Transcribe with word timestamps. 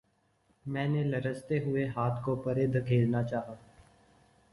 میں 0.65 0.87
نے 0.87 1.03
لرزتے 1.03 1.59
ہوئے 1.63 1.85
ہاتھ 1.87 2.23
کو 2.23 2.35
پرے 2.35 2.65
دھکیلنا 2.69 3.23
چاہا 3.23 3.53